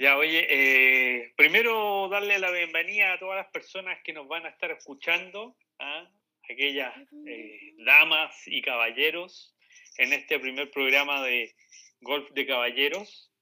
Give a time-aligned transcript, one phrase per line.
[0.00, 4.50] Ya, oye, eh, primero darle la bienvenida a todas las personas que nos van a
[4.50, 6.08] estar escuchando, ¿ah?
[6.48, 6.94] aquellas
[7.26, 9.56] eh, damas y caballeros,
[9.96, 11.52] en este primer programa de
[12.00, 13.32] Golf de Caballeros.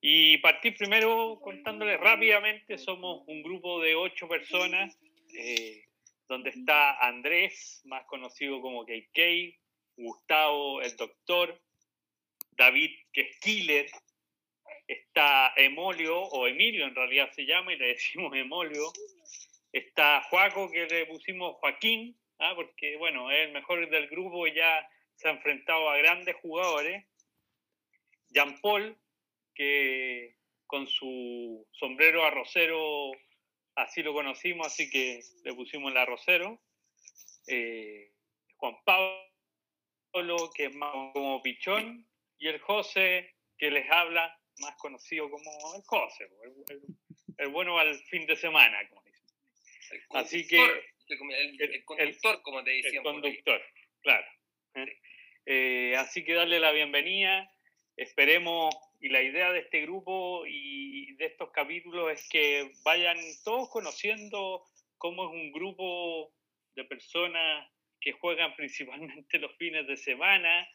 [0.00, 4.98] Y partir primero contándoles rápidamente, somos un grupo de ocho personas,
[5.38, 5.84] eh,
[6.26, 9.56] donde está Andrés, más conocido como KK,
[9.96, 11.62] Gustavo, el doctor,
[12.56, 13.86] David, que es Killer,
[14.92, 18.92] está Emolio, o Emilio en realidad se llama, y le decimos Emolio,
[19.72, 22.52] está Juaco, que le pusimos Joaquín, ¿ah?
[22.54, 27.04] porque bueno, es el mejor del grupo y ya se ha enfrentado a grandes jugadores,
[28.30, 28.96] Jean Paul,
[29.54, 33.12] que con su sombrero arrocero,
[33.74, 36.60] así lo conocimos, así que le pusimos el arrocero,
[37.46, 38.12] eh,
[38.56, 45.30] Juan Pablo, que es más como pichón, y el José, que les habla, más conocido
[45.30, 46.28] como el José,
[47.38, 49.26] el, bueno al fin de semana, como dicen.
[50.10, 50.58] Así que...
[51.08, 52.96] El, conductor, como te decían.
[52.96, 53.62] El conductor,
[54.00, 54.26] claro.
[55.44, 57.50] Eh, así que darle la bienvenida.
[57.96, 63.68] Esperemos, y la idea de este grupo y de estos capítulos es que vayan todos
[63.68, 64.64] conociendo
[64.96, 66.32] cómo es un grupo
[66.74, 67.68] de personas
[68.00, 70.68] que juegan principalmente los fines de semana,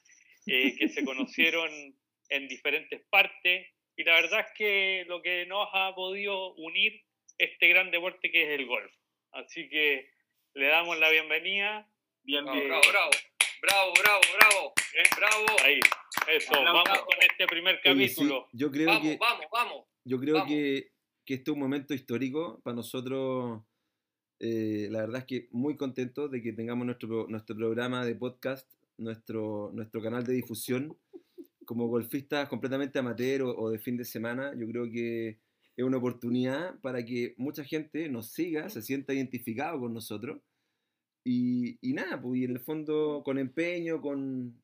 [0.45, 1.96] eh, que se conocieron
[2.29, 7.01] en diferentes partes y la verdad es que lo que nos ha podido unir
[7.37, 8.91] este gran deporte que es el golf.
[9.31, 10.09] Así que
[10.53, 11.89] le damos la bienvenida.
[12.23, 12.79] Bienvenido.
[12.91, 13.11] Bravo,
[13.61, 15.03] bravo, bravo, bravo, bravo, ¿Eh?
[15.17, 15.45] bravo.
[15.63, 15.79] Ahí,
[16.27, 18.47] eso, vamos con este primer capítulo.
[18.53, 19.85] yo creo vamos, que, vamos, vamos.
[20.03, 20.91] Yo creo Que,
[21.25, 23.63] que este es un momento histórico para nosotros.
[24.39, 28.71] Eh, la verdad es que muy contentos de que tengamos nuestro, nuestro programa de podcast,
[28.97, 30.95] nuestro, nuestro canal de difusión
[31.67, 35.37] como golfistas completamente amateur o, de fin de semana, yo creo que
[35.75, 40.41] es una oportunidad para que mucha gente nos siga, se sienta identificado con nosotros.
[41.25, 44.55] Y, nada, pues en el fondo con empeño, con,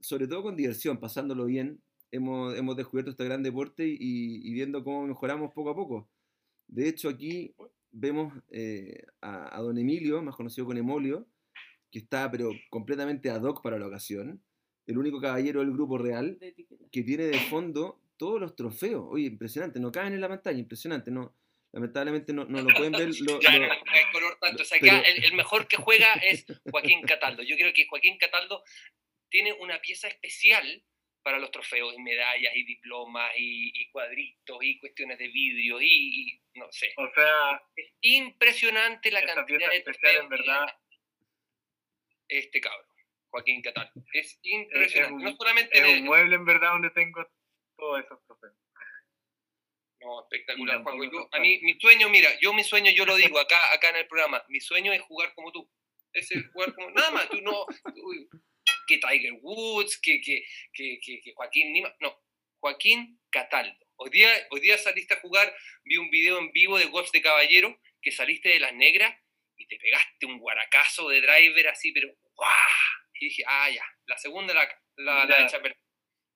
[0.00, 5.06] sobre todo con diversión, pasándolo bien, hemos, hemos descubierto este gran deporte y, viendo cómo
[5.06, 6.08] mejoramos poco a poco.
[6.68, 7.54] De hecho, aquí
[7.90, 11.28] vemos eh, a, a, don Emilio, más conocido con Emolio,
[11.90, 14.42] que está pero completamente ad hoc para la ocasión
[14.90, 16.38] el único caballero del grupo real
[16.90, 19.06] que tiene de fondo todos los trofeos.
[19.08, 21.34] Oye, impresionante, no caen en la pantalla, impresionante, no.
[21.72, 23.08] Lamentablemente no, no lo pueden ver.
[23.20, 23.38] Lo,
[24.12, 24.62] color tanto.
[24.62, 27.44] O sea, acá el, mejor que juega es Joaquín Cataldo.
[27.44, 28.64] Yo creo que Joaquín Cataldo
[29.28, 30.84] tiene una pieza especial
[31.22, 36.66] para los trofeos y medallas y diplomas y, cuadritos y cuestiones de vidrio y, no
[36.72, 36.92] sé.
[36.96, 40.74] O sea, es impresionante la cantidad de trofeos en verdad.
[42.26, 42.89] Este cabrón.
[43.30, 43.92] Joaquín Cataldo.
[44.12, 45.24] Es impresionante.
[45.24, 47.26] Es no solamente es un mueble en verdad donde tengo
[47.76, 48.54] todos esos trofeos.
[50.00, 50.98] No, espectacular, Juan.
[51.32, 54.08] a mí, mi sueño, mira, yo mi sueño, yo lo digo acá, acá en el
[54.08, 55.70] programa, mi sueño es jugar como tú.
[56.12, 56.90] Es el jugar como.
[56.90, 57.66] Nada más, tú no.
[58.86, 60.42] que Tiger Woods, que, que,
[60.72, 61.94] que, que, Joaquín Nima.
[62.00, 62.18] No,
[62.60, 63.86] Joaquín Cataldo.
[63.96, 65.54] Hoy día, hoy día saliste a jugar,
[65.84, 69.14] vi un video en vivo de golf de caballero, que saliste de las negras
[69.56, 72.99] y te pegaste un guaracazo de driver así, pero ¡guau!
[73.20, 74.66] Y dije, ah, ya, la segunda la,
[74.96, 75.60] la, la hecha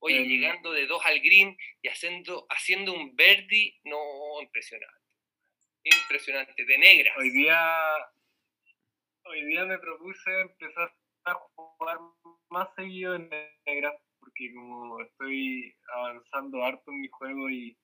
[0.01, 3.99] Oye, em, llegando de dos al green y haciendo, haciendo un verdi, no,
[4.43, 5.01] impresionante.
[5.83, 7.15] Impresionante, de negra.
[7.17, 7.81] Hoy día,
[9.25, 11.99] hoy día me propuse empezar a jugar
[12.51, 13.31] más seguido en
[13.65, 17.79] negra, porque como estoy avanzando harto en mi juego y,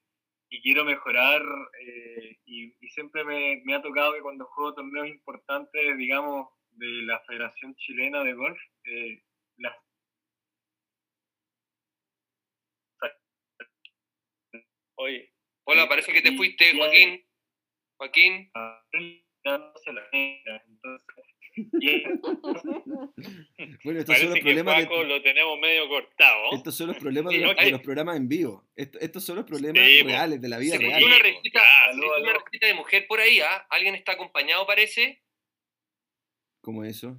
[0.51, 1.43] y quiero mejorar,
[1.87, 7.03] eh, y, y, siempre me, me ha tocado que cuando juego torneos importantes, digamos, de
[7.03, 9.23] la Federación Chilena de Golf, eh,
[15.03, 15.33] Oye,
[15.65, 17.25] hola, parece que te fuiste, Joaquín.
[17.97, 18.51] Joaquín.
[23.85, 24.87] bueno, estos son los problemas.
[24.87, 26.53] Que lo tenemos medio cortado.
[26.53, 28.69] Estos son los problemas de, los, programas en vivo.
[28.77, 31.03] estos son los problemas reales de la vida real.
[31.03, 31.63] Una receta,
[31.95, 33.67] una receta de mujer por ahí, ¿ah?
[33.71, 35.23] ¿Alguien está acompañado, parece?
[36.61, 37.17] ¿Cómo eso?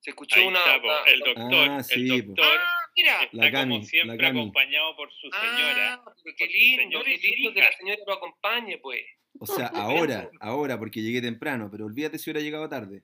[0.00, 0.60] Se escuchó una,
[1.06, 1.68] El doctor.
[1.70, 2.58] Ah, sí, el doctor.
[2.58, 3.22] Ah, mira.
[3.24, 5.94] Está la como siempre acompañado por su señora.
[5.94, 9.02] Ah, qué lindo, qué lindo que la señora lo acompañe, pues.
[9.40, 13.02] O sea, ahora, ahora, porque llegué temprano, pero olvídate si hubiera llegado tarde.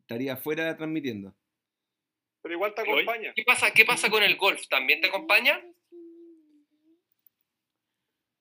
[0.00, 1.34] Estaría afuera transmitiendo.
[2.42, 3.32] Pero igual te acompaña.
[3.34, 4.68] ¿Qué pasa, ¿Qué pasa con el golf?
[4.68, 5.60] ¿También te acompaña?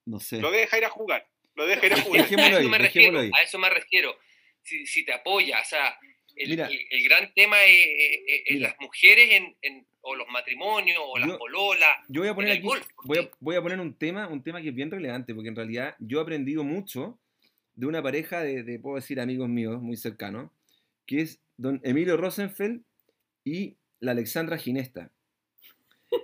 [0.06, 0.40] No sé.
[0.40, 1.28] Lo deja ir a jugar.
[1.56, 2.22] Lo deja ir a jugar.
[2.22, 4.20] Dejémoslo ahí, a, eso me refiero, a eso me refiero.
[4.62, 5.98] Si, si te apoya, o sea,
[6.36, 6.68] el, Mira.
[6.68, 11.90] el- el gran tema es, las mujeres en, en- o los matrimonios o las pololas.
[12.10, 14.62] Yo voy a poner aquí, golf, voy a, voy a poner un tema, un tema
[14.62, 17.18] que es bien relevante, porque en realidad yo he aprendido mucho
[17.74, 20.52] de una pareja de, de, puedo decir, amigos míos muy cercanos,
[21.08, 22.84] que es don Emilio Rosenfeld
[23.44, 25.12] y la Alexandra Ginesta.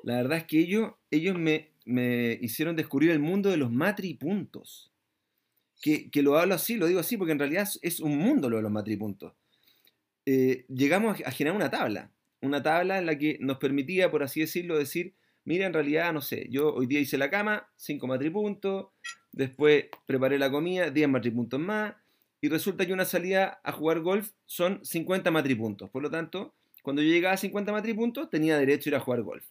[0.03, 4.91] La verdad es que ellos, ellos me, me hicieron descubrir el mundo de los matripuntos.
[5.81, 8.47] Que, que lo hablo así, lo digo así, porque en realidad es- es un mundo
[8.49, 9.33] lo de los matripuntos.
[10.25, 14.23] Eh, llegamos a, a generar una tabla, una tabla en la que nos permitía, por
[14.23, 15.15] así decirlo, decir,
[15.45, 18.88] mira, en realidad, no sé, yo hoy día hice la cama, 5 matripuntos,
[19.31, 21.95] después preparé la comida, 10 matripuntos más,
[22.39, 25.89] y resulta que una salida a jugar golf son 50 matripuntos.
[25.91, 29.21] Por lo tanto, cuando yo llegaba a 50 matripuntos, tenía derecho a ir a jugar
[29.21, 29.45] golf.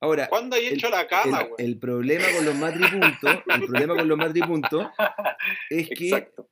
[0.00, 3.94] Ahora, ¿Cuándo hay el- hecho la cama, el, el problema con los matripuntos, el problema
[3.94, 4.86] con los matripuntos
[5.70, 6.48] es que Exacto.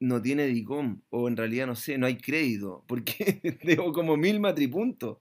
[0.00, 4.40] No tiene DICOM, o en realidad no sé, no hay crédito, porque debo como mil
[4.40, 5.18] matripuntos.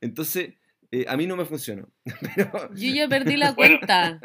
[0.00, 0.54] Entonces,
[0.90, 1.88] eh, a mí no me funcionó.
[2.34, 3.78] Pero Yo ya perdí la Bueno.
[3.78, 4.20] cuenta.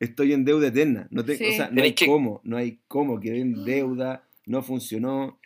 [0.00, 1.08] estoy en deuda eterna.
[1.10, 1.52] No, te- o Sí.
[1.52, 5.38] sea, no hay que- cómo, no hay cómo, quedé en deuda, no funcionó,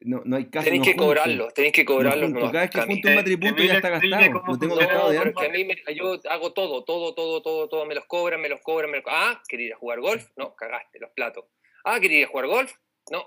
[0.00, 0.64] no, no hay caso.
[0.64, 2.28] Tenéis no que junto, cobrarlo, tenéis que cobrarlo.
[2.28, 5.18] no, Cada vez que junto un matripunto ya está gastado, ¿cómo lo tengo gastado de
[5.18, 5.48] antes.
[5.48, 8.48] a mí me- yo hago todo, todo, todo, todo, todo, todo, me los cobran, me
[8.48, 10.26] los cobran, me los Ah, ¿quería ir a jugar golf?
[10.36, 11.44] No, cagaste, los platos.
[11.84, 12.72] Ah, ¿quería jugar golf?
[13.10, 13.26] No,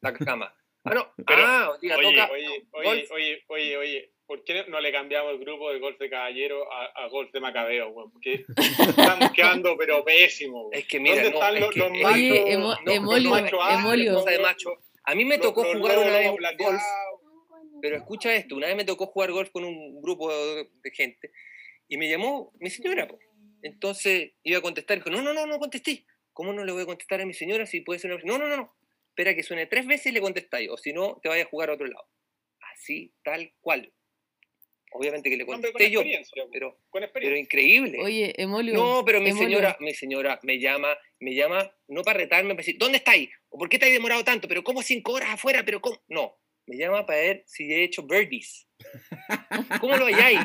[0.00, 0.54] la cama.
[0.84, 2.30] Ah, no, Pero, ah, día Oye, toca.
[2.32, 3.10] oye, oye, golf.
[3.12, 6.86] oye, oye, oye, ¿por qué no le cambiamos el grupo de golf de caballero a,
[7.04, 8.06] a golf de macabeo, güey?
[8.12, 8.44] Porque
[8.88, 10.80] estamos quedando, pero pésimo, güey.
[10.80, 12.16] Es que mira, ¿Dónde no, están es los, que- los Oye, machos?
[12.16, 13.36] Oye, Emo- Emolio,
[13.70, 14.14] Emolio.
[14.14, 14.70] cosa de macho.
[15.04, 16.82] A mí me los- tocó los jugar una vez golf,
[17.80, 21.30] pero escucha esto, una vez me tocó jugar golf con un grupo de, de gente
[21.88, 23.08] y me llamó mi señora.
[23.62, 26.04] Entonces iba a contestar y dijo, no, no, no, no contesté.
[26.32, 28.22] ¿Cómo no le voy a contestar a mi señora si puede ser una...
[28.24, 28.76] No, no, no, no.
[29.08, 31.70] Espera que suene tres veces y le contestáis, o si no, te vayas a jugar
[31.70, 32.08] a otro lado.
[32.72, 33.92] Así, tal cual.
[34.92, 36.50] Obviamente que le No, pero con contesté yo, güey.
[36.50, 37.98] pero, Con pero increíble.
[38.00, 38.74] Oye, Emolio.
[38.74, 42.58] No, pero mi Emolio, señora, mi señora me llama, me llama, no para retarme, para
[42.58, 43.30] decir, ¿dónde estáis?
[43.48, 44.48] ¿O por qué estáis demorado tanto?
[44.48, 45.62] ¿Pero cómo cinco horas afuera?
[45.64, 46.02] ¿Pero cómo?
[46.08, 48.68] No, me llama para ver si he hecho birdies.
[49.80, 50.40] ¿Cómo lo halláis?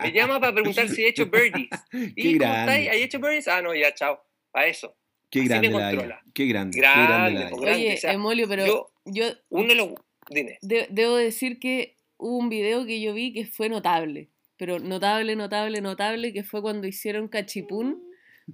[0.00, 1.70] Me llama para preguntar si he hecho birdies.
[1.90, 2.88] Qué ¿Y cómo estáis?
[2.90, 3.48] ¿Hay hecho birdies?
[3.48, 4.20] Ah, no, ya, chao.
[4.50, 4.96] Para eso.
[5.42, 7.50] Qué me grande la qué grande, qué grande la.
[7.54, 9.88] Oye, o sea, Emolio, pero yo- yo Uno de los...
[10.30, 10.58] Dime.
[10.62, 14.30] de- debo decir que hubo un video que yo vi que fue notable.
[14.56, 18.02] Pero notable, notable, notable, que fue cuando hicieron cachipún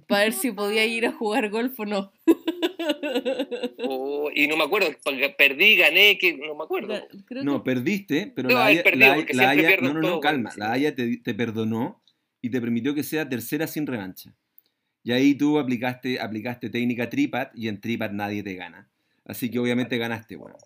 [0.07, 2.11] para ver si podía ir a jugar golf o no.
[3.83, 4.89] Oh, y no me acuerdo,
[5.37, 6.95] perdí, gané, que no me acuerdo.
[7.43, 10.11] No, que- perdiste, pero No, la hay Haya, perdido, la, la Haya- no, no, todo,
[10.15, 10.59] no, calma, sí.
[10.59, 12.01] la Haya te, te perdonó
[12.41, 14.33] y te permitió que sea tercera sin revancha.
[15.03, 18.89] Y ahí tú aplicaste, aplicaste técnica tripat y en tripat nadie te gana.
[19.25, 20.57] Así que obviamente ganaste, bueno.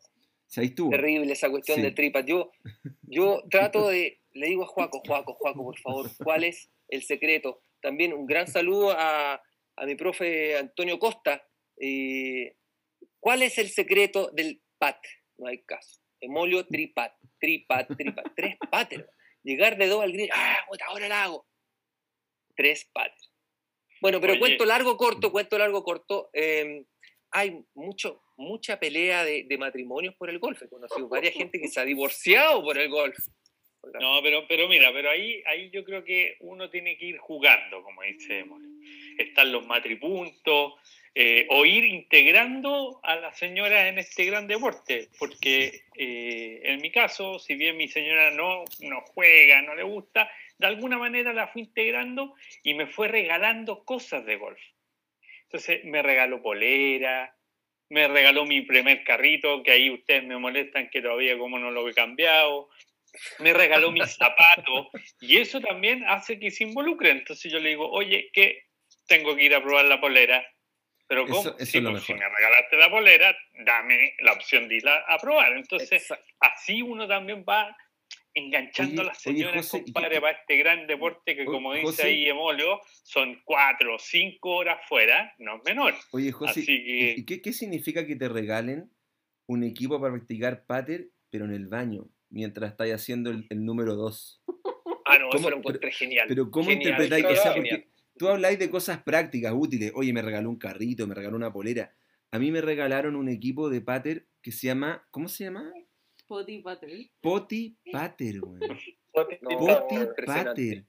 [0.55, 0.89] Estuvo.
[0.89, 1.81] Terrible esa cuestión Sí.
[1.81, 2.25] de tripas.
[2.25, 2.49] Yo,
[3.03, 7.61] yo trato de, le digo a Juaco, Juaco, Juaco, por favor, ¿cuál es el secreto?
[7.81, 9.33] También un gran saludo a,
[9.75, 11.45] a mi profe Antonio Costa.
[11.77, 12.55] Eh,
[13.19, 14.97] ¿Cuál es el secreto del pat?
[15.38, 15.99] No hay caso.
[16.21, 18.25] Emolio tripat, tripat, tripat.
[18.35, 19.05] Tres patters.
[19.43, 20.57] Llegar de dos al green, ah,
[20.88, 21.45] ahora la hago.
[22.55, 23.31] Tres patters.
[24.05, 24.39] Bueno, pero Oye.
[24.39, 26.29] cuento largo, corto, cuento largo, corto.
[26.31, 26.83] eh,
[27.31, 30.61] hay mucho, mucha pelea de, de matrimonios por el golf.
[30.61, 33.17] He conocido varias gente que se ha divorciado por el golf.
[33.99, 37.81] No, pero, pero mira, pero ahí, ahí yo creo que uno tiene que ir jugando,
[37.81, 38.69] como dice Emolio.
[39.17, 40.74] Están los matripuntos,
[41.15, 46.91] eh, o ir integrando a la señora en este gran deporte, porque eh, en mi
[46.91, 51.47] caso, si bien mi señora no, no juega, no le gusta, de alguna manera la
[51.47, 54.59] fui integrando y me fue regalando cosas de golf.
[55.43, 57.35] Entonces me regaló polera,
[57.89, 61.88] me regaló mi primer carrito, que ahí ustedes me molestan que todavía como no lo
[61.88, 62.69] he cambiado,
[63.39, 64.88] me regaló mis zapatos
[65.21, 67.12] y eso también hace que se involucre.
[67.12, 68.63] Entonces yo le digo, oye, que
[69.07, 70.45] tengo que ir a probar la polera.
[71.07, 71.39] Pero ¿cómo?
[71.39, 75.19] Eso- eso Sí, pues, si me regalaste la polera, dame la opción de irla a
[75.19, 75.53] probar.
[75.53, 76.25] Entonces, Exacto.
[76.39, 77.77] así uno también va
[78.36, 81.74] enganchando Oye, a las oye, señoras, José, ¿y compadre, para este gran deporte que, como
[81.74, 82.04] dice José.
[82.04, 85.94] ahí Emolio, son cuatro o cinco horas fuera, no es menor.
[86.12, 88.92] Oye, José, Así que- ¿y qué, qué significa que te regalen
[89.48, 93.96] un equipo para practicar pater, pero en el baño, mientras estás haciendo el, el número
[93.96, 94.44] 2?
[95.06, 95.39] Ah, no, ¿Cómo?
[95.39, 96.25] eso lo encontré genial.
[96.27, 97.39] Pero ¿cómo Genial, interpretáis?
[97.39, 97.77] O sea, genial.
[97.84, 99.92] porque tú habláis de cosas prácticas, útiles.
[99.96, 101.94] Oye, me regaló un carrito, me regaló una polera.
[102.32, 105.72] A mí me regalaron un equipo de pater que se llama, ¿cómo se llama?
[107.22, 108.60] Potty Pater, güey.
[109.41, 110.44] No, Poti impresionante.
[110.44, 110.86] Pater.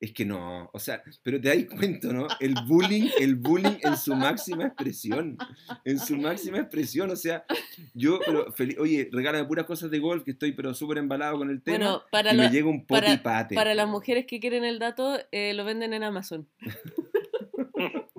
[0.00, 2.26] Es que no, o sea, pero te das cuenta, ¿no?
[2.38, 5.38] El bullying, el bullying en su máxima expresión,
[5.84, 7.44] en su máxima expresión, o sea,
[7.94, 11.48] yo, pero, feliz, oye, regálame puras cosas de golf, que estoy pero súper embalado con
[11.48, 14.78] el tema, Bueno, para, y lo- me llega un para las mujeres que quieren el
[14.78, 16.46] dato, eh, lo venden en Amazon.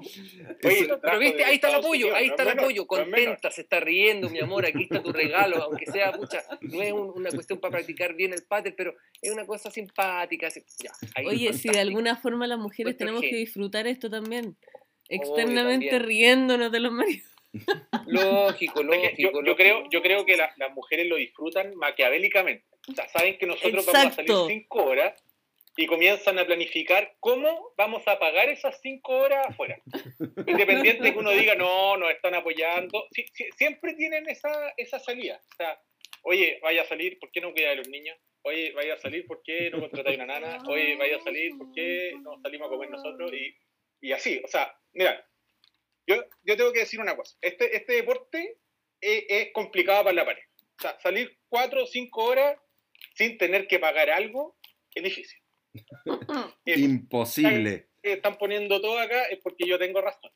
[0.64, 4.30] Oye, Pero viste, ahí está el apoyo, ahí está el apoyo, contenta, se está riendo,
[4.30, 7.72] mi amor, aquí está tu regalo, aunque sea, pucha, no es un- una cuestión para
[7.74, 11.80] practicar bien el pádel, pero es una cosa simpática, así, ya, ahí Oye, si de
[11.80, 14.56] alguna forma las mujeres tenemos que disfrutar esto también.
[15.10, 16.04] Externamente también.
[16.04, 17.30] riéndonos de los maridos.
[18.08, 22.66] Lógico, lógico, yo, creo, yo creo que la- las mujeres lo disfrutan maquiavélicamente.
[22.90, 24.46] O sea, saben que nosotros vamos a Exacto.
[24.46, 25.24] salir cinco horas
[25.78, 29.78] y comienzan a planificar cómo vamos a pagar esas cinco horas afuera.
[30.48, 33.08] Independiente que uno diga, no, nos están apoyando.
[33.58, 35.42] Siempre tienen esa, esa salida.
[35.52, 35.80] O sea,
[36.24, 38.18] oye, vaya a salir, ¿por qué no cuida de los niños?
[38.44, 40.64] Oye, vaya a salir, ¿por qué no contratáis una nana?
[40.68, 43.34] Oye, vaya a salir, ¿por qué no salimos a comer nosotros?
[43.34, 43.58] Y,
[44.02, 45.28] y así, o sea, mira,
[46.08, 47.36] yo, yo tengo que decir una cosa.
[47.42, 48.60] Este, este deporte
[49.02, 50.48] es, es complicado para la pareja.
[50.78, 52.58] O sea, salir cuatro o cinco horas
[53.16, 54.58] sin tener que pagar algo
[54.94, 55.40] es difícil.
[56.66, 57.88] Es- Imposible.
[58.04, 60.32] están poniendo todo acá es porque yo tengo razón.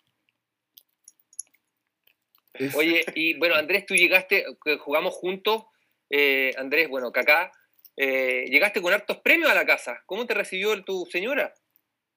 [2.54, 4.46] Es- Oye, y bueno, Andrés, tú llegaste,
[4.80, 5.64] jugamos juntos,
[6.10, 7.52] eh, Andrés, bueno, Cacá,
[7.96, 10.02] eh, llegaste con hartos premios a la casa.
[10.06, 11.54] ¿Cómo te recibió tu señora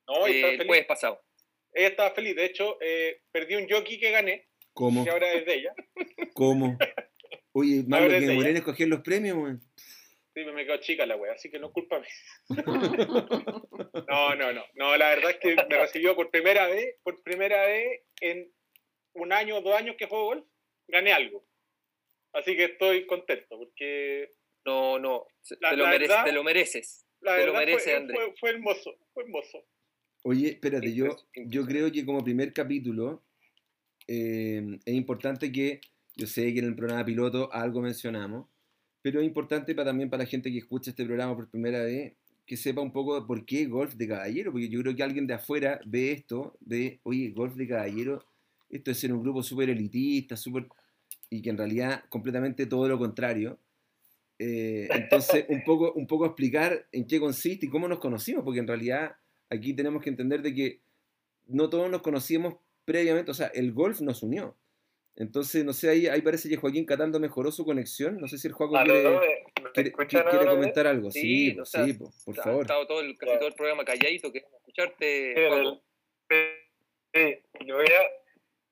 [0.09, 0.67] No, eh, estaba el feliz.
[0.67, 1.23] jueves pasado?
[1.75, 2.35] Ella estaba feliz.
[2.37, 5.05] De hecho, eh, perdí un jockey que gané, ¿Cómo?
[5.05, 5.75] que ahora es de ella.
[6.35, 6.77] ¿Cómo?
[7.53, 8.21] Oye, malo que.
[8.33, 9.63] Moreno escoger los premios, weón.
[10.35, 12.09] Sí, me quedó chica la wea, así que no es culpa mía.
[14.09, 14.63] No, no, no.
[14.75, 18.51] No, la verdad es que me recibió por primera vez, por primera vez en
[19.15, 20.45] un año o dos años que juego golf,
[20.89, 21.45] gané algo.
[22.33, 24.31] Así que estoy contento, porque
[24.65, 25.27] No, no,
[25.61, 27.07] La- te, lo la mereces, verdad- te lo mereces.
[27.21, 28.17] la Te lo fue, Andrés.
[28.21, 29.65] fue, fue hermoso, fue hermoso.
[30.25, 33.23] Oye, espérate, yo, yo creo que como primer capítulo
[34.07, 35.81] eh, es importante que,
[36.17, 38.47] yo sé que en el programa piloto algo mencionamos,
[39.03, 42.15] pero es importante para, también para la gente que escucha este programa por primera vez
[42.47, 45.27] que sepa un poco de por qué golf de caballero, porque yo creo que alguien
[45.27, 48.25] de afuera ve esto, ve, oye, golf de caballero,
[48.69, 50.67] esto es ser un grupo súper elitista, súper...
[51.31, 53.59] y que en realidad completamente todo lo contrario.
[54.39, 58.61] Eh, entonces, un poco, un poco explicar en qué consiste y cómo nos conocimos, porque
[58.61, 59.17] en realidad
[59.49, 60.81] aquí tenemos que entender de que
[61.47, 64.57] no todos nos conocíamos previamente, o sea, el golf nos unió.
[65.17, 68.19] Entonces, no sé, ahí, ahí parece que Joaquín Catando mejoró su conexión.
[68.19, 69.21] No sé si el Juaco Aló,
[69.75, 71.11] quiere, comentar algo.
[71.11, 72.63] Sí, Sí, o sea, sí, por Ha favor.
[72.63, 75.35] estado todo el, casi todo el programa calladito, queremos escucharte.
[77.15, 78.23] Sí, yo voy a,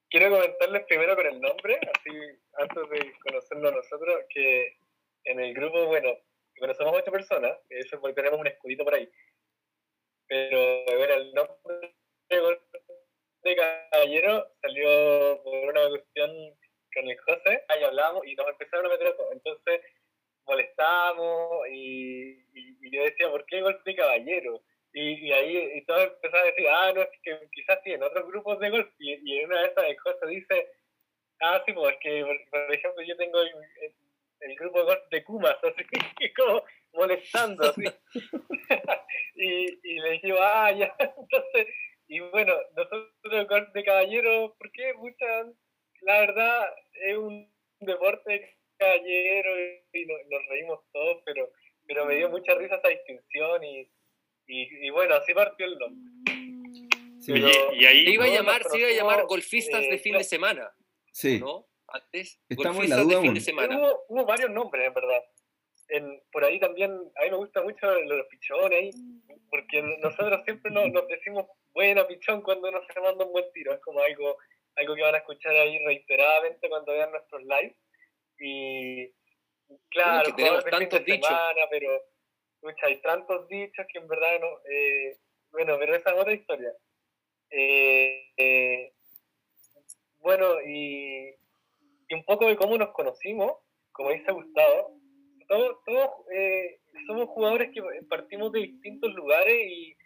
[0.08, 2.10] quiero comentarles primero con el nombre, así
[2.54, 4.78] antes de conocerlo nosotros, que
[5.24, 6.16] en el grupo, bueno,
[6.58, 9.06] bueno, somos ocho personas, eso es porque tenemos un escudito por ahí,
[10.26, 11.94] pero bueno, el nombre
[13.42, 16.30] de caballero salió por una cuestión
[16.94, 19.80] con el José, ahí hablamos y nos empezaron a meter a todos, entonces
[20.46, 24.62] molestamos y, y- y yo decía, ¿por qué golf de caballero?
[24.92, 28.26] Y, y ahí y todos empezaron a decir, ah, no, es que quizás tienen otros
[28.26, 28.88] grupos de golf.
[28.98, 30.68] Y, y en una de esas el José dice,
[31.40, 33.48] ah, sí, pues es que, por, por ejemplo, yo tengo el,
[33.82, 33.94] el-
[34.40, 35.84] el grupo de golf de Kumas, así,
[36.18, 37.84] y como molestando, así.
[39.36, 41.66] y, y le dije, ah, ya, entonces,
[42.12, 44.92] y bueno, nosotros el golf de caballero, ¿por qué?
[44.94, 45.26] Mucha,
[46.02, 47.48] la verdad, es un
[47.80, 49.50] deporte de caballero
[49.92, 51.48] y nos, nos reímos todos, pero,
[51.86, 53.80] pero me dio mucha risa esa distinción y,
[54.46, 56.10] y, y bueno, así partió el nombre.
[57.20, 59.90] Sí, Pero- Oye, y ahí, Se iba a llamar, se iba a llamar golfistas eh,
[59.90, 60.72] de fin no- de semana,
[61.12, 61.38] sí.
[61.38, 61.66] ¿no?
[61.92, 63.34] Antes, Estamos en la golfistas duda de fin aún.
[63.34, 63.78] de semana.
[63.78, 65.22] Hubo, hubo varios nombres, en verdad.
[65.90, 68.90] En, por ahí también, a mí me gusta mucho los pichones, ahí,
[69.50, 73.74] porque nosotros siempre nos, nos decimos buena pichón cuando nos se manda un buen tiro.
[73.74, 74.36] Es como algo,
[74.76, 77.76] algo que van a escuchar ahí reiteradamente cuando vean nuestros lives.
[78.38, 79.12] Y
[79.90, 81.26] claro, que tenemos de fin tantos dichos.
[81.26, 82.02] semana, pero
[82.60, 84.48] pucha, hay tantos dichos que en verdad no.
[84.70, 85.16] eh,
[85.50, 86.72] bueno, pero esa es otra historia.
[87.50, 88.92] Eh, eh,
[90.18, 91.34] bueno, y,
[92.08, 93.54] y un poco de cómo nos conocimos,
[93.90, 94.99] como dice Gustavo,
[95.50, 96.78] todos, todos eh,
[97.08, 99.96] somos jugadores que partimos de distintos lugares y,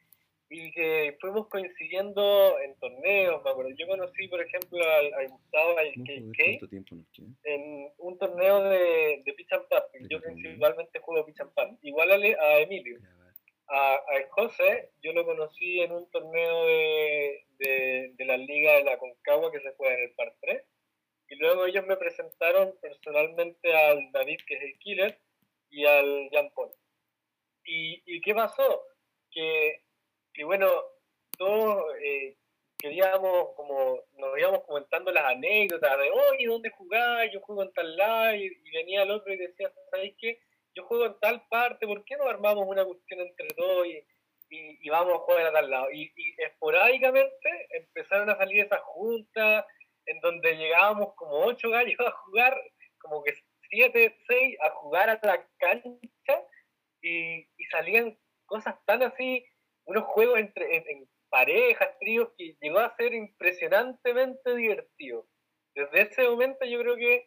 [0.49, 3.45] y que fuimos coincidiendo en torneos.
[3.45, 7.27] Me acuerdo, yo conocí, por ejemplo, al, al Gustavo, al No KK, nos queda.
[7.45, 9.85] en un torneo de, de pitch and putt.
[10.09, 11.79] Yo principalmente juego pitch and putt.
[11.83, 12.99] Igual a, a Emilio.
[13.69, 18.85] A, a José yo lo conocí en un torneo de, de, de la Liga de
[18.85, 20.63] la Concagua que se juega en el Par 3.
[21.29, 25.19] Y luego ellos me presentaron personalmente al David, que es el killer,
[25.75, 26.71] y al Jean Paul.
[27.65, 28.83] ¿Y, y qué pasó?
[29.31, 29.85] Que
[30.35, 30.69] y bueno,
[31.39, 32.37] todos eh,
[32.77, 37.31] queríamos, como nos íbamos comentando las anécdotas de, oye, ¿dónde jugás?
[37.33, 40.41] Yo juego en tal lado, y, y venía el otro y decía, ¿sabéis qué?
[40.75, 44.05] Yo juego en tal parte, ¿por qué no armamos una cuestión entre todos y,
[44.51, 45.91] y, y vamos a jugar a tal lado?
[45.93, 49.65] Y, y esporádicamente empezaron a salir esas juntas
[50.07, 52.61] en donde llegábamos como ocho gallos a jugar,
[52.99, 53.35] como que
[53.75, 55.99] siete, seis, a jugar a la cancha
[57.03, 58.17] y, y salían
[58.47, 59.45] cosas tan así,
[59.87, 65.27] unos juegos entre, en, en parejas, tríos, que llegó a ser impresionantemente divertido.
[65.75, 67.27] Desde ese momento yo creo que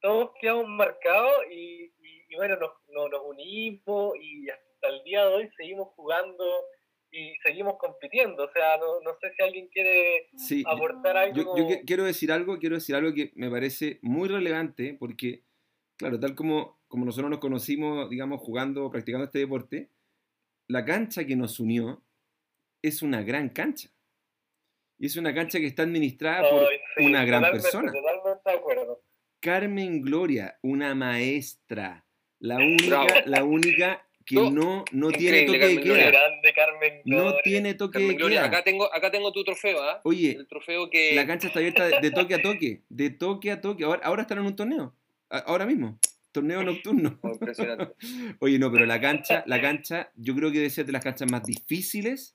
[0.00, 5.24] todos quedamos marcados y, y- y bueno, nos, nos, nos unimos y hasta el día
[5.26, 6.44] de hoy seguimos jugando
[7.10, 8.44] y seguimos compitiendo.
[8.44, 11.56] O sea, no, no sé si alguien quiere Sí, aportar algo.
[11.56, 15.44] yo, yo quiero decir algo, quiero decir algo que me parece muy relevante porque,
[15.96, 19.90] claro, tal como, como nosotros nos conocimos, digamos, jugando, practicando este deporte,
[20.68, 22.02] la cancha que nos unió
[22.82, 23.88] es una gran cancha.
[24.98, 27.92] Y es una cancha que está administrada por Ay, sí, una gran totalmente, persona.
[27.92, 29.02] Totalmente de acuerdo.
[29.40, 32.06] Carmen Gloria, una maestra,
[32.38, 33.08] la única, Bravo.
[33.26, 36.10] la única que No, no, no tiene toque de Carmen Gloria.
[36.10, 36.10] queda.
[36.20, 37.40] grande Carmen No Gloria.
[37.44, 38.46] tiene toque Carmen de Gloria, queda.
[38.48, 40.00] acá tengo, acá tengo tu trofeo, ¿ah?
[40.04, 41.14] Oye, El trofeo que...
[41.14, 43.84] la cancha está abierta de, de toque a toque, de toque a toque.
[43.84, 44.96] Ahora, ahora están en un torneo,
[45.30, 45.98] ahora mismo,
[46.32, 47.18] torneo nocturno.
[47.22, 47.94] Oh, impresionante.
[48.40, 51.30] Oye, no, pero la cancha, la cancha, yo creo que debe ser de las canchas
[51.30, 52.34] más difíciles,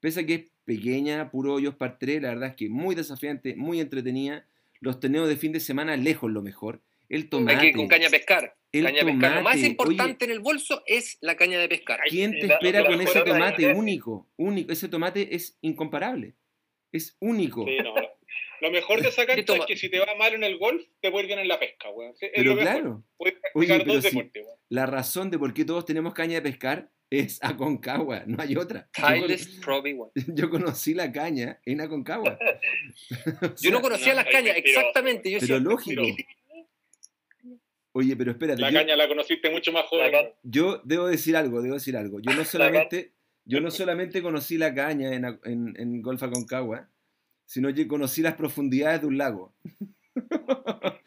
[0.00, 3.56] pese a que es pequeña, puro hoyos par tres, la verdad es que muy desafiante,
[3.56, 4.46] muy entretenida.
[4.80, 6.82] Los torneos de fin de semana, lejos lo mejor.
[7.08, 7.58] El Hay tomate.
[7.60, 8.56] que ir con caña a pescar.
[8.70, 9.36] el caña pescar.
[9.36, 12.00] Lo más tomate, importante en el bolso es la caña de pescar.
[12.08, 14.28] ¿Quién te espera con ese tomate único?
[14.36, 14.70] Único.
[14.70, 16.34] Ese tomate es incomparable.
[16.92, 17.64] Es único.
[17.64, 18.07] Sí, no, no.
[18.60, 19.58] Lo mejor de esa ¿Qué cancha toma?
[19.60, 21.58] es que si te va mal en el golf, te puede ir bien en la
[21.60, 22.14] pesca, weón.
[22.20, 24.58] Es Pero lo claro, Puedes Oye, practicar pero dos si- deportes, weón.
[24.68, 28.88] la razón de por qué todos tenemos caña de pescar es Aconcagua, no hay otra.
[28.98, 29.96] Yo, Titleist Pro B1.
[29.96, 32.38] cono- yo conocí la caña en Aconcagua.
[32.38, 35.30] O Yo no conocía no, las cañas, mentiroso, exactamente.
[35.30, 36.02] Yo Pero lógico.
[37.92, 40.12] Oye, pero espérate, La yo, caña la conociste mucho más joven.
[40.42, 42.20] Yo debo decir algo, debo decir algo.
[42.20, 43.12] Yo no solamente,
[43.44, 46.88] yo no solamente conocí la caña en, en, en Golf Aconcagua,
[47.48, 49.54] sino que conocí las profundidades de un lago.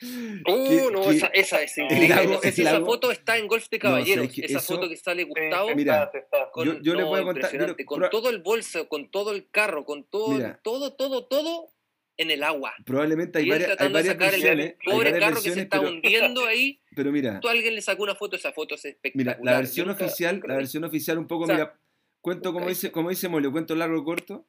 [0.47, 2.07] Uh, Que- no, que- esa, esa es El increíble.
[2.15, 4.27] lago- no sé el si esa lago- foto está en Golf de No, Caballeros.
[4.33, 5.69] que esa eso- foto que sale Gustavo.
[5.69, 6.11] está, Mira.
[6.51, 9.31] Con, Yo- yo no, voy a contar- yo- con pro- todo el bolso, con todo
[9.31, 10.59] el carro, con todo, Mira.
[10.63, 11.71] todo, todo, todo
[12.17, 12.73] en el agua.
[12.85, 15.49] Probablemente hay y varias, hay varias sacar el versiones, hay pobre varias carro que se
[15.49, 16.79] versiones, está pero, hundiendo ahí.
[16.95, 19.37] pero mira, Tú a alguien le sacó una foto, esa foto es espectacular.
[19.39, 21.79] mira, la versión oficial, nunca la versión oficial un poco, O sea, mira,
[22.21, 24.47] cuento como nunca dice, como dice Molio, cuento largo o corto.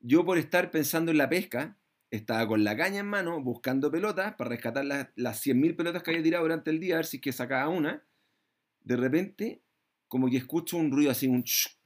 [0.00, 1.78] Yo por estar pensando en la pesca,
[2.10, 6.10] estaba con la caña en mano, buscando pelotas para rescatar las, las 100.000 pelotas que
[6.10, 8.06] había tirado durante el día, a ver si es que sacaba una.
[8.80, 9.62] De repente,
[10.06, 11.76] como que escucho un ruido así, un ch-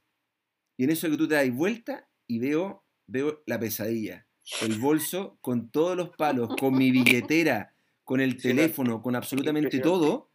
[0.77, 4.27] y en eso que tú te das vuelta y veo, veo la pesadilla.
[4.61, 10.31] El bolso con todos los palos, con mi billetera, con el teléfono, con absolutamente todo,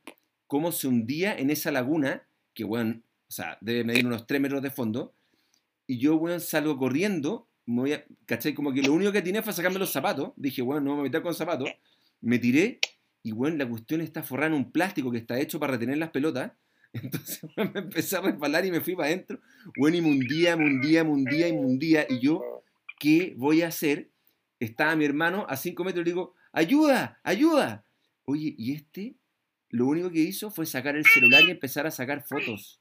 [0.46, 4.62] cómo se hundía en esa laguna, que, bueno, o sea, debe medir unos 3 metros
[4.62, 5.14] de fondo,
[5.86, 8.54] y yo, weón, salgo corriendo, me ¿cachai?
[8.54, 11.00] Como que lo único que tenía fue sacarme los zapatos, dije, bueno, no me voy
[11.00, 11.70] a meter con zapatos,
[12.20, 12.78] me tiré,
[13.22, 16.10] y, weón, la cuestión está forrada en un plástico que está hecho para retener las
[16.10, 16.52] pelotas,
[16.94, 19.40] entonces, weón, me empecé a resbalar y me fui para adentro,
[19.76, 22.62] weón, y me hundía, me y me y yo,
[22.98, 24.08] ¿qué voy a hacer?
[24.60, 27.84] Estaba mi hermano a cinco metros y le digo, ayuda, ayuda.
[28.24, 29.14] Oye, y este
[29.70, 32.77] lo único que hizo fue sacar el celular y empezar a sacar fotos.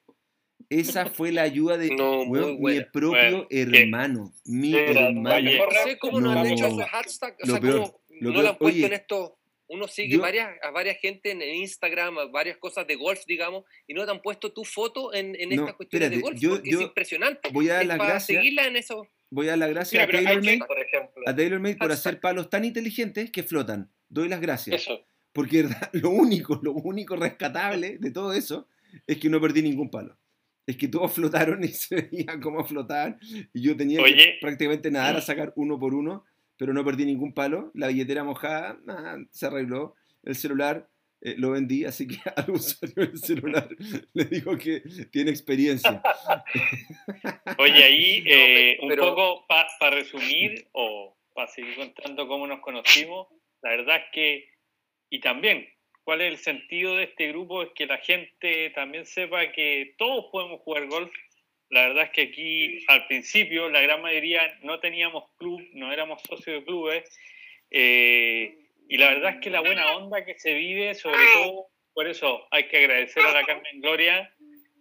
[0.69, 4.33] Esa fue la ayuda de No, weón, mi propio Bueno, que- hermano.
[4.45, 5.23] Mi hermano.
[5.41, 6.53] No sé cómo no, han No.
[6.53, 8.93] hecho esos hashtags, o Lo sea, peor, cómo lo no lo han puesto oye, en
[8.93, 9.33] esto.
[9.69, 13.65] Uno sigue yo- varias, a varias gente en, Instagram, a varias cosas de golf, digamos,
[13.85, 16.51] y no te han puesto tu foto en, en No, estas cuestiones de golf, yo-
[16.51, 17.49] porque yo es impresionante.
[17.51, 19.07] Voy a dar las gracias, seguirla en eso.
[19.29, 21.23] voy a dar las gracias Mira, a TaylorMade, que- Por ejemplo.
[21.25, 22.11] a TaylorMade por Hashtag.
[22.13, 23.91] hacer palos tan inteligentes que flotan.
[24.07, 24.81] Doy las gracias.
[24.83, 25.05] Eso.
[25.33, 28.67] Porque lo único, lo único rescatable de todo eso
[29.05, 30.17] es que no perdí ningún palo.
[30.67, 33.17] Es que todos flotaron y se veía cómo flotaban.
[33.53, 36.23] Y yo tenía que prácticamente nadar a sacar uno por uno,
[36.57, 37.71] pero no perdí ningún palo.
[37.73, 39.95] La billetera mojada, nada, se arregló.
[40.23, 40.87] El celular
[41.21, 43.67] eh, lo vendí, así que al usuario del celular
[44.13, 46.01] le digo que tiene experiencia.
[47.57, 53.27] Oye, ahí eh, un pero- poco para resumir o para seguir contando cómo nos conocimos,
[53.61, 54.49] la verdad es que,
[55.09, 55.67] y también,
[56.07, 60.27] cuál es el sentido de este grupo, es que la gente también sepa que todos
[60.31, 61.11] podemos jugar golf.
[61.69, 66.21] La verdad es que aquí al principio la gran mayoría no teníamos club, no éramos
[66.21, 67.19] socios de clubes.
[67.71, 72.07] eh, y la verdad es que la buena onda que se vive, sobre todo, por
[72.07, 74.33] eso hay que agradecer a la Carmen Gloria,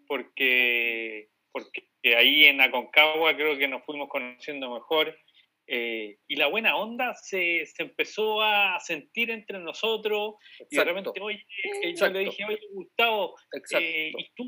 [0.06, 1.82] porque, porque
[2.16, 5.18] ahí en Aconcagua creo que nos fuimos conociendo mejor.
[5.68, 10.34] Eh, y la buena onda se, se, empezó a sentir entre nosotros.
[10.70, 11.44] Y de repente, oye,
[11.82, 13.34] eh, yo le dije, oye, Gustavo,
[13.78, 14.44] eh, y tú,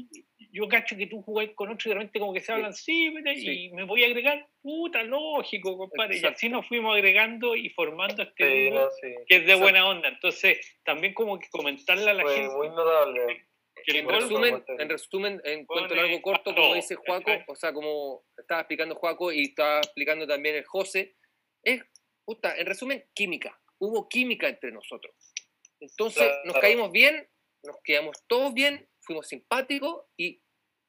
[0.52, 3.06] yo cacho que tú jugás con otro y de repente como que se hablan, sí,
[3.06, 6.18] y me voy a agregar, puta, lógico, compadre.
[6.18, 8.88] Y así nos fuimos agregando y formando este grupo
[9.26, 10.08] que es de buena onda.
[10.08, 12.54] Entonces, también como que comentarle a la gente.
[12.54, 13.47] Muy notable
[13.96, 18.24] en, resumen, en resumen, en cuanto a algo corto, como dice Juaco, o sea, como
[18.36, 21.16] estaba explicando Juaco y estaba explicando también el José,
[21.62, 21.82] es,
[22.24, 23.58] puta, en resumen, química.
[23.78, 25.14] Hubo química entre nosotros.
[25.80, 27.28] Entonces, nos caímos bien,
[27.62, 30.42] nos quedamos todos bien, fuimos simpáticos y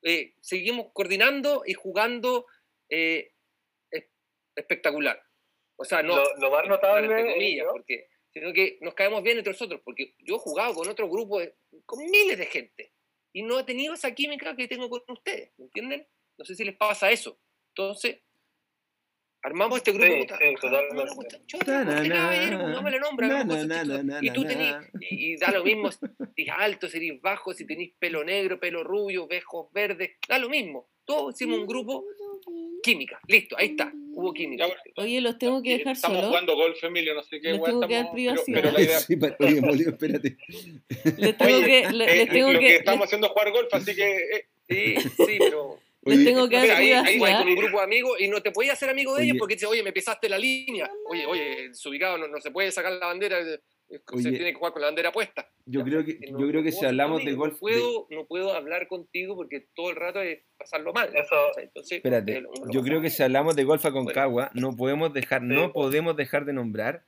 [0.04, 2.48] eh, seguimos coordinando y jugando
[2.90, 3.34] eh,
[4.60, 5.22] espectacular.
[5.78, 6.22] O sea, no.
[6.38, 7.34] Lo, más notable.
[7.34, 11.10] Comillas, porque sino que nos caemos bien entre nosotros, porque yo he jugado con otro
[11.10, 11.42] grupo,
[11.86, 12.94] con miles de gente,
[13.34, 16.08] y no he tenido esa química que tengo con ustedes, ¿me entienden?
[16.38, 17.40] No sé si les pasa eso.
[17.70, 18.22] Entonces,
[19.42, 20.34] armamos este grupo.
[22.68, 23.46] no me lo nombra,
[24.22, 26.00] y tú tenés, y, da lo mismo si
[26.38, 30.50] eres alto, si eres bajo, si tenés pelo negro, pelo rubio, vejos verdes, da lo
[30.50, 30.88] mismo.
[31.06, 32.06] Todos hicimos un grupo
[32.84, 34.68] química, listo, ahí está, hubo química.
[34.98, 37.54] Oye, los tengo que dejar Estamos jugando golf, Emilio, no sé qué.
[37.54, 38.62] Les tengo que dar privacidad.
[38.62, 39.00] Pero, la idea...
[39.00, 40.38] sí, oye, Molio, espérate.
[41.18, 41.90] Les tengo que...
[41.92, 44.18] Les eh, tengo lo que, que estamos haciendo es jugar golf, así que...
[44.18, 44.46] Eh.
[44.70, 45.80] Sí, sí, pero...
[46.04, 48.90] Les tengo que dar ahí, con un grupo de amigos y no te podías hacer
[48.90, 50.90] amigo de ellos porque dices, oye, me pisaste la línea.
[51.10, 53.40] Oye, oye, desubicado, no, no se puede sacar la bandera,
[54.12, 55.50] Oye, se tiene que jugar con la bandera puesta.
[55.66, 57.54] Yo creo que, yo creo que si hablamos de golf...
[57.54, 61.10] No puedo, no puedo hablar contigo porque todo el rato es pasarlo mal.
[61.16, 64.76] Eso, entonces, Espérate, eh, lo- yo creo que si hablamos de golf a Concagua, no
[64.76, 67.04] podemos dejar, no podemos dejar de nombrar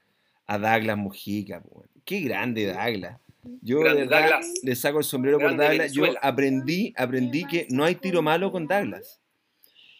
[0.48, 1.64] a Douglas Mujica.
[2.04, 3.20] Qué grande Douglas.
[3.62, 4.54] Yo de verdad Douglas.
[4.64, 5.92] le saco el sombrero por Grande Douglas.
[5.94, 9.20] Yo aprendí, aprendí que no hay tiro malo con Douglas.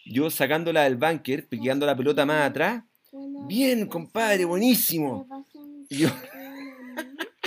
[0.04, 2.82] Yo sacándola del bunker, piqueando la pelota más atrás.
[3.46, 5.26] Bien, compadre, buenísimo.
[5.88, 6.08] Y yo,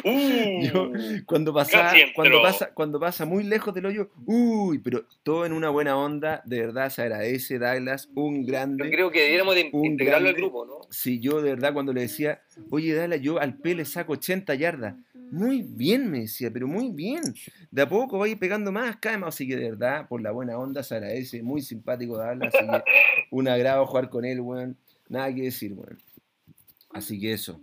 [0.62, 0.92] yo,
[1.26, 5.70] cuando pasa, cuando pasa, cuando pasa muy lejos del hoyo, uy, pero todo en una
[5.70, 8.90] buena onda, de verdad se agradece, Douglas, un Yo grande.
[8.92, 10.82] creo que debiéramos de Un integrarlo al grupo, ¿no?
[10.92, 14.54] Si yo de verdad cuando le decía, oye, Douglas, yo al P le saco 80
[14.56, 14.96] yardas.
[15.32, 17.24] Muy bien, me decía, pero muy bien.
[17.72, 19.30] De a poco va a ir pegando más, cae más.
[19.36, 21.42] Así que de verdad, por la buena onda, se agradece.
[21.42, 22.54] Muy simpático Douglas.
[22.54, 22.84] Así que
[23.32, 24.78] un agrado jugar con él, weón.
[25.10, 25.98] Nada que decir, weón.
[26.92, 27.60] Así que eso.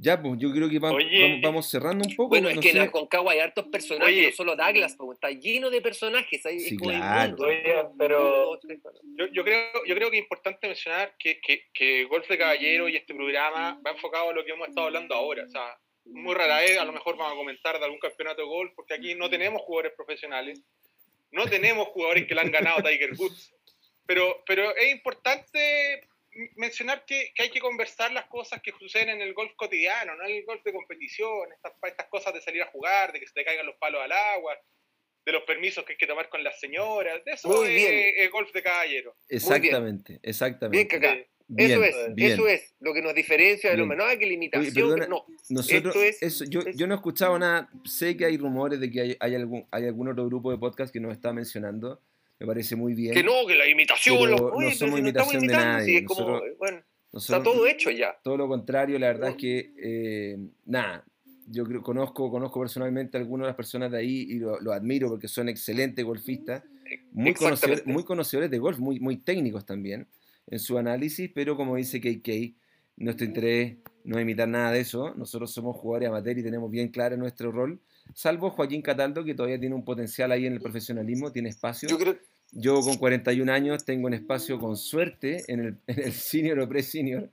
[0.00, 1.22] Ya, pues yo creo que vamos, Oye.
[1.22, 2.28] vamos, vamos cerrando un poco.
[2.28, 2.76] Bueno, es no que sé.
[2.78, 4.26] en Aconcagua hay hartos personajes, Oye.
[4.30, 6.46] no solo Douglas, pues, está lleno de personajes.
[6.46, 7.30] Ahí Sí, es claro.
[7.30, 7.46] mundo.
[7.46, 8.60] Oye, pero-.
[9.16, 12.88] Yo, yo creo, yo creo que es importante mencionar que, que, que Golf de Caballero
[12.88, 15.42] y este programa va enfocado a lo que hemos estado hablando ahora.
[15.44, 18.46] O sea, muy rara vez a lo mejor vamos a comentar de algún campeonato de
[18.48, 20.62] golf, porque aquí no tenemos jugadores profesionales,
[21.32, 23.52] no tenemos jugadores que le han ganado a Tiger Woods.
[24.06, 26.08] Pero, pero es importante
[26.56, 30.24] mencionar que, que hay que conversar las cosas que suceden en el golf cotidiano, no
[30.24, 33.34] en el golf de competición, estas, estas cosas de salir a jugar, de que se
[33.34, 34.56] te caigan los palos al agua,
[35.26, 38.14] de los permisos que hay que tomar con las señoras, de eso Muy es, bien.
[38.18, 39.16] es golf de caballero.
[39.28, 40.76] Exactamente, exactamente.
[40.76, 41.18] Bien, Cacá.
[41.50, 42.32] Bien, eso es, bien.
[42.32, 43.82] eso es lo que nos diferencia del Bien.
[43.84, 43.96] hombre.
[43.98, 45.24] No hay que limitación, perdona, no.
[45.48, 48.80] Nosotros, Esto es- eso, yo, es- yo no he escuchado nada, sé que hay rumores
[48.80, 52.02] de que hay, hay algún, hay algún otro grupo de podcast que nos está mencionando,
[52.38, 53.14] me parece muy bien.
[53.14, 55.46] Que no, que la imitación, Pero los- no oye, pero somos no estamos imitación de
[55.46, 58.18] imitando, nadie, es como, nosotros- bueno, Nosotros- está todo hecho ya.
[58.22, 61.04] todo lo contrario, la verdad es que, eh, nada,
[61.50, 64.72] yo creo, conozco, conozco personalmente a algunas de las personas de ahí y lo, lo
[64.72, 66.62] admiro porque son excelentes golfistas,
[67.12, 70.06] muy conocedores, muy conocedores de golf, muy, muy técnicos también
[70.46, 72.54] en su análisis, pero como dice KK,
[72.96, 76.88] nuestro interés no es imitar nada de eso, nosotros somos jugadores amateur y tenemos bien
[76.88, 77.80] claro nuestro rol,
[78.14, 81.88] salvo Joaquín Cataldo, que todavía tiene un potencial ahí en el profesionalismo, tiene espacio.
[81.88, 82.16] Yo creo,
[82.52, 86.68] Yo con 41 años tengo un espacio con suerte en el, en el senior o
[86.68, 87.30] pre-senior.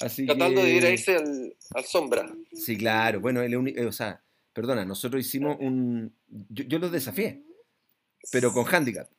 [0.00, 0.66] Así tratando que...
[0.68, 2.28] de ir a irse al, al sombra.
[2.52, 3.20] Sí, claro.
[3.20, 4.20] Bueno, el uni- eh, o sea,
[4.52, 6.12] perdona, nosotros hicimos un...
[6.48, 7.42] Yo, yo los desafié,
[8.32, 9.08] pero con handicap.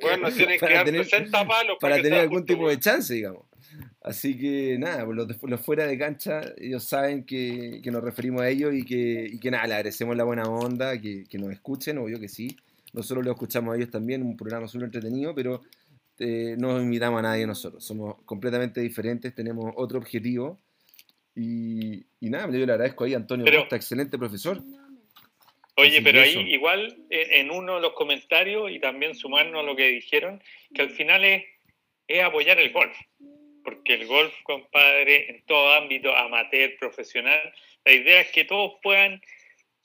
[0.00, 3.14] Bueno, tienen que Para dar tener- 60 palos para que tener algún tipo de chance,
[3.14, 3.42] digamos.
[4.02, 8.42] Así que nada, los, de- los fuera de cancha, ellos saben que, que nos referimos
[8.42, 11.50] a ellos y que, y que nada, le agradecemos la buena onda, que, que nos
[11.52, 12.56] escuchen, obvio que sí.
[12.92, 15.60] Nosotros lo escuchamos a ellos también, un programa súper entretenido, pero
[16.18, 17.84] eh, no invitamos a nadie nosotros.
[17.84, 20.58] Somos completamente diferentes, tenemos otro objetivo.
[21.34, 24.62] Y, y nada, yo le agradezco ahí a Antonio Pero- Costa, excelente profesor.
[25.76, 29.76] Oye, pero ahí igual en en uno de los comentarios y también sumarnos a lo
[29.76, 30.42] que dijeron,
[30.74, 31.44] que al final es,
[32.08, 32.96] es apoyar el golf.
[33.68, 37.52] Porque el golf, compadre, en todo ámbito, amateur, profesional,
[37.84, 39.20] la idea es que todos puedan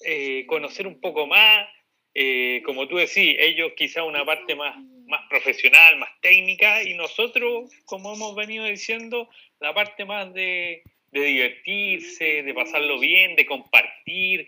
[0.06, 1.68] eh, conocer un poco más,
[2.14, 7.70] eh, como tú decís, ellos quizá una parte más, más profesional, más técnica, y nosotros,
[7.84, 10.82] como hemos venido diciendo, la parte más de,
[11.14, 14.48] de divertirse, de pasarlo bien, de compartir.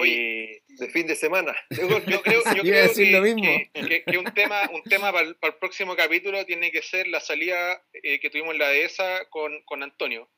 [0.00, 1.54] Oye, eh, De fin de semana.
[1.70, 3.42] Yo, yo creo, yo creo decir que, lo mismo.
[3.42, 6.82] que- que- que un tema, un tema para el, para el próximo capítulo tiene que
[6.82, 10.30] ser la salida eh, que tuvimos en la dehesa con, con Antonio.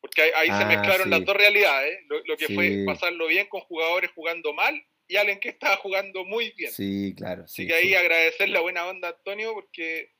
[0.00, 1.10] Porque ahí, ahí se Ah, mezclaron sí.
[1.10, 1.98] las dos realidades.
[2.08, 2.54] Lo, lo que Sí.
[2.54, 6.70] fue pasarlo bien con jugadores jugando mal y alguien que estaba jugando muy bien.
[6.70, 7.42] Sí, claro.
[7.44, 10.12] Así Sí, que ahí agradecer la buena onda a Antonio porque,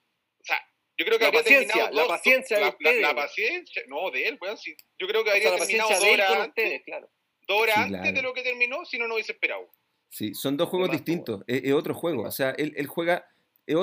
[0.98, 4.28] yo creo que La habría paciencia, terminado la paciencia de la, ustedes, paciencia, no, de
[4.28, 4.76] él, weón, sí.
[4.98, 7.10] Yo creo que O sea, habría terminado dos horas antes, ustedes, claro.
[7.46, 8.16] dos horas Sí, antes claro.
[8.16, 9.68] de lo que terminó, si no, no hubiese esperado.
[10.10, 11.42] Sí, son dos juegos distintos.
[11.46, 12.22] Es, es otro juego.
[12.24, 13.26] O sea, él, él juega.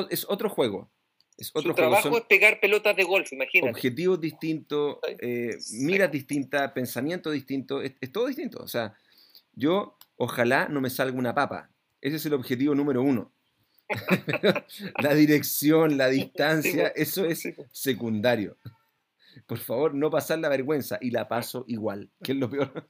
[0.10, 0.92] Es otro juego.
[1.38, 1.76] Es otro Su juego.
[1.76, 3.72] trabajo Son es pegar pelotas de golf, imagínate.
[3.72, 5.16] objetivos distintos, Sí.
[5.20, 7.84] eh, miras distintas, pensamientos distintos.
[7.84, 8.64] Es, es todo distinto.
[8.64, 8.98] O sea,
[9.54, 11.70] yo ojalá no me salga una papa.
[12.02, 13.32] Ese es el objetivo número uno.
[15.02, 17.02] la dirección, la distancia, po.
[17.02, 17.66] eso es po.
[17.72, 18.58] secundario.
[19.48, 20.98] Por favor, no pasar la vergüenza.
[21.02, 22.72] Y la paso igual, que es lo peor.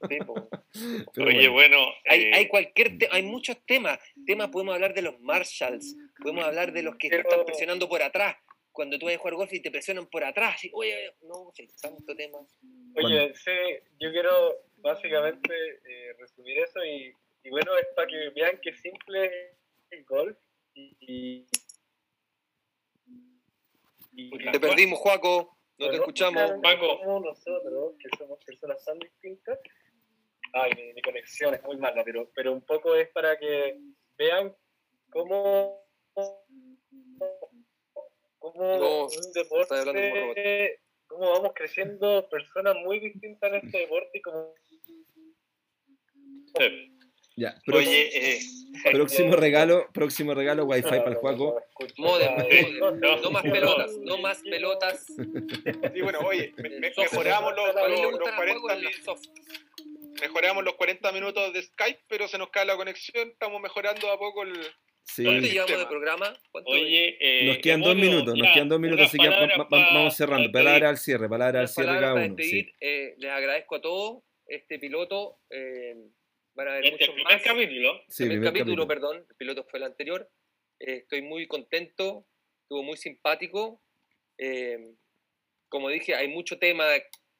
[1.14, 1.52] Pero oye, bueno.
[1.78, 1.78] bueno,
[2.08, 3.98] Hay, eh, hay cualquier te- hay muchos temas.
[4.26, 7.88] Temas podemos hablar de los Marshalls, podemos hablar de los que te Pero- están presionando
[7.88, 8.36] por atrás.
[8.70, 11.66] Cuando tú vas a jugar golf y te presionan por atrás, y, oye, no, sí,
[11.80, 12.38] tanto tema.
[12.94, 13.50] Oye, sí,
[13.98, 14.30] yo quiero
[14.76, 15.48] básicamente
[15.88, 17.10] eh, resumir eso y,
[17.42, 19.32] y bueno, es para que vean que simple es
[19.92, 20.36] el golf
[20.76, 21.46] y, y,
[24.12, 26.52] y- Te perdimos, Juaco, no te escuchamos.
[26.62, 26.98] Paco.
[26.98, 29.58] Como nosotros, que somos personas tan distintas.
[30.52, 33.78] Ay, mi, mi conexión es muy mala, pero, pero un poco es para que
[34.16, 34.54] vean
[35.10, 35.82] cómo,
[38.38, 43.78] cómo No, un está hablando como deporte, cómo vamos creciendo personas muy distintas en este
[43.78, 44.54] deporte y como
[46.58, 46.95] eh,
[47.36, 48.40] Ya, pro- oye, eh,
[48.92, 51.60] próximo regalo, próximo regalo, wifi para el Juaco.
[51.98, 52.34] Modem,
[53.00, 55.06] no, No más pelotas, no, más pelotas.
[55.94, 58.84] Y bueno, oye, me- me- mejoramos los, los- los gustan los 40 juegos en mi-
[58.84, 59.22] las soft.
[60.20, 64.18] mejoramos los 40 minutos de Skype, pero se nos cae la conexión, estamos mejorando a
[64.18, 64.54] poco el...
[65.08, 65.22] Sí.
[65.22, 66.36] ¿Cuánto Oye, llevamos de programa?
[66.50, 69.46] ¿Cuánto oye, eh, Nos quedan dos minutos, nos ya, quedan dos minutos, así que va-
[69.46, 70.50] va- vamos cerrando.
[70.50, 72.34] para Palabra al cierre, palabra al cierre cada uno.
[72.38, 72.68] sí.
[72.80, 74.22] Eh, les agradezco a todos.
[74.48, 75.94] Este piloto, eh,
[76.56, 77.42] van a haber Este muchos primer más.
[77.42, 77.92] capítulo.
[78.08, 78.88] Sí, primer primer capítulo, capítulo.
[78.88, 80.30] perdón, el piloto fue el anterior.
[80.80, 82.26] Eh, estoy muy contento,
[82.62, 83.82] estuvo muy simpático.
[84.38, 84.94] Eh,
[85.68, 86.86] como dije, hay mucho tema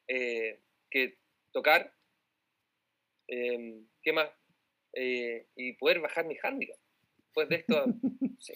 [0.09, 1.19] eh, que
[1.53, 1.93] tocar.
[3.29, 4.31] Eh, ¿Qué más?
[4.93, 6.77] Eh, y poder bajar mi handicap.
[7.17, 7.85] Después de esto,
[8.39, 8.53] sí.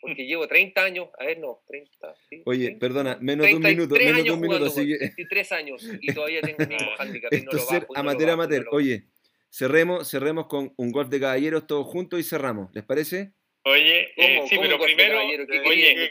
[0.00, 2.14] porque llevo 30 años, a ver, no, 30.
[2.28, 4.98] sí, Oye, 30, perdona, menos de un 33 minuto, menos de un minuto, así que
[4.98, 7.32] 33 años y todavía tengo el mismo handicap.
[7.32, 8.64] y no esto lo ser bajo, y no lo amateur bajo, amateur.
[8.64, 8.76] no lo.
[8.76, 9.04] Oye,
[9.50, 12.70] cerremos, cerremos con un golf de caballeros todos juntos y cerramos.
[12.74, 13.32] ¿Les parece?
[13.64, 14.48] Oye, eh, ¿Cómo?
[14.48, 15.46] sí, ¿Cómo pero golf de primero, caballero?
[15.48, 16.10] ¿Qué oye,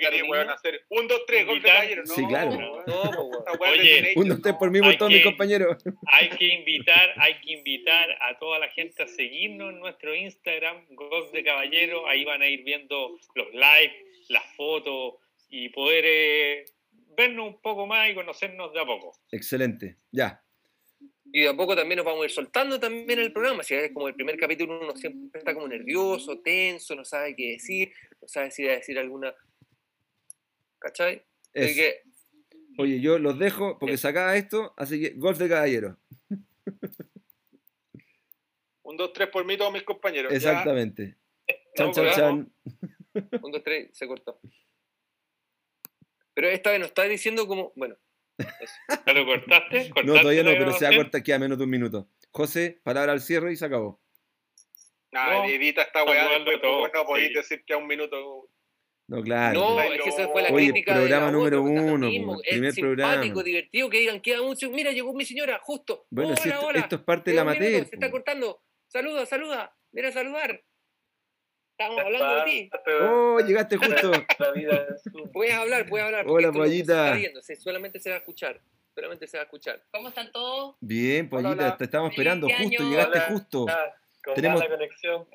[0.52, 0.82] hacer?
[0.90, 2.04] Un, dos, tres, gol de caballero.
[2.06, 2.52] No, Sí, claro.
[2.86, 5.78] No, es Oye, Un, dos, tres por mí, por Hay todos mis que- compañeros.
[6.08, 10.86] hay que invitar, hay que invitar a toda la gente a seguirnos en nuestro Instagram,
[10.90, 12.08] Golf de Caballero.
[12.10, 13.96] Ahí van a ir viendo los lives,
[14.28, 15.14] las fotos
[15.50, 16.66] y poder eh,
[17.16, 19.18] vernos un poco más y conocernos de a poco.
[19.32, 19.96] Excelente.
[20.12, 20.42] Ya.
[21.34, 23.64] Y de a poco también nos vamos a ir soltando también el programa.
[23.64, 27.52] Si es como el primer capítulo, uno siempre está como nervioso, tenso, no sabe qué
[27.54, 29.34] decir, no sabe si va a decir alguna.
[30.80, 31.26] ¿Cachai?
[31.54, 32.04] Así que,
[32.78, 35.96] Oye, yo los dejo porque se acaba esto, así que golf de caballeros.
[38.84, 40.32] Un, dos, tres por mí, todos mis compañeros.
[40.32, 40.38] Ya.
[40.38, 41.18] Exactamente.
[41.76, 42.16] Chan, No, chan, weón.
[42.16, 42.54] chan.
[43.44, 44.40] un, dos, tres, se cortó.
[46.34, 47.72] Pero esta vez nos está diciendo como.
[47.76, 47.98] Bueno,
[48.38, 49.90] ¿Ya lo cortaste?
[49.90, 52.10] ¿Cortaste No, todavía no, pero se va a cortar, queda menos de un minuto.
[52.32, 54.02] José, palabra al cierre y se acabó.
[55.12, 57.34] Nah, No, edita esta weá, después, todo, pues, no podéis sí.
[57.36, 58.50] decir que a un minuto.
[59.08, 59.60] No, claro.
[59.60, 60.94] no, es que esa fue la Oye, crítica.
[60.94, 63.44] de programa la número otra, lo uno, mismo, primer simpático, programa.
[63.44, 64.70] divertido, que digan, queda mucho.
[64.72, 66.08] Mira, llegó mi señora, justo.
[66.10, 66.80] Bueno, hola, si esto, hola.
[66.80, 67.86] esto es parte de la materia.
[67.86, 68.64] Se está cortando.
[68.88, 69.76] Saluda, saluda.
[69.92, 70.64] Mira a saludar.
[71.78, 72.70] Estamos hablando de ti.
[73.02, 74.12] Oh, llegaste justo.
[74.12, 74.54] La
[75.34, 76.26] Puedes hablar, puedes hablar.
[76.28, 77.20] Hola, no se Payita.
[77.60, 78.62] solamente se va a escuchar.
[78.96, 79.84] Solamente se va a escuchar.
[79.92, 80.78] ¿Cómo están todos?
[80.80, 82.90] Bien, Pollita, te estamos esperando justo, año.
[82.90, 83.28] llegaste Hola.
[83.28, 83.66] justo.
[83.70, 85.28] Ah, con Tenemos- mala conexión.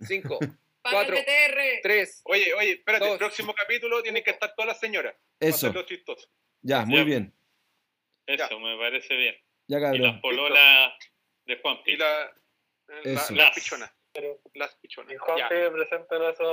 [0.00, 0.38] 5,
[0.82, 1.16] ¡Para Cuatro.
[1.16, 1.60] el TTR!
[1.82, 2.22] 3.
[2.24, 3.12] Oye, oye, espérate, Dos.
[3.12, 5.14] el próximo capítulo tienen que estar todas las señoras.
[5.38, 5.72] Eso,
[6.62, 7.04] ya, muy Ya.
[7.04, 7.32] bien.
[8.26, 9.34] Eso, me parece bien.
[9.68, 10.20] Ya, Y las cabrón.
[10.22, 10.92] pololas
[11.44, 12.32] de Juan Y la,
[12.88, 13.34] la- Eso.
[13.34, 13.92] las pichonas.
[14.12, 15.12] Pero las pichonas.
[15.12, 16.52] Y Juanfe, presenta eso.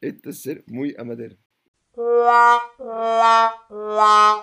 [0.00, 1.36] Esto es ser muy amateur.
[1.96, 4.36] La, la, la,